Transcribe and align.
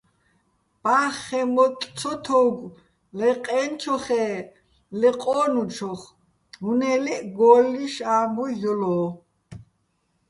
ბა́ხხეჼ 0.83 1.41
მოტტ 1.53 1.81
ცო 1.97 2.11
თო́უგო̆ 2.23 2.75
ლე 3.17 3.29
ყაჲნჩოხე́ 3.43 4.29
ლე 4.99 5.09
ყო́ნუჩოხ, 5.21 6.01
უ̂ნე 6.69 6.91
ლე́ჸ 7.03 7.21
გო́ლლიშ 7.37 7.95
ა́მბუჲ 8.15 8.53
ჲო́ლო̆. 8.61 9.09